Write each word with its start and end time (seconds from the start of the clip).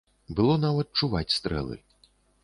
Было 0.37 0.53
нават 0.61 0.87
чуваць 1.01 1.33
стрэлы. 1.35 1.77